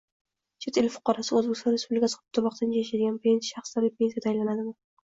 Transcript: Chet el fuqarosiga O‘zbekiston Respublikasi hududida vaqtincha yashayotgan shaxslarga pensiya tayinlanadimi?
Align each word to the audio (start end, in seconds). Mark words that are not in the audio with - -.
Chet 0.63 0.79
el 0.81 0.87
fuqarosiga 0.93 1.37
O‘zbekiston 1.43 1.75
Respublikasi 1.77 2.19
hududida 2.23 2.45
vaqtincha 2.49 2.83
yashayotgan 2.85 3.47
shaxslarga 3.53 3.97
pensiya 4.03 4.27
tayinlanadimi? 4.29 4.79